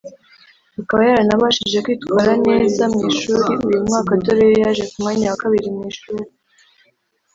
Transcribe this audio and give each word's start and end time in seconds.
Akaba 0.81 1.01
yaranabashije 1.09 1.77
kwitwara 1.85 2.31
neza 2.47 2.83
mu 2.93 2.99
ishuri 3.11 3.51
uyu 3.67 3.79
mwaka 3.87 4.11
dore 4.23 4.43
yo 4.49 4.55
yaje 4.61 4.83
ku 4.89 4.95
mwanya 5.01 5.25
wa 5.31 5.39
kabiri 5.43 5.67
mu 5.75 5.81
ishuri 5.91 6.23